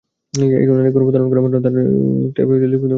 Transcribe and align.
একজন 0.57 0.75
নারী 0.79 0.89
গর্ভধারণ 0.91 1.27
করা 1.29 1.41
মাত্রই 1.43 1.61
তাঁর 1.61 1.73
তথ্য 1.75 1.89
ট্যাবে 2.35 2.53
লিপিবদ্ধ 2.63 2.73
করা 2.73 2.77
হচ্ছে। 2.77 2.89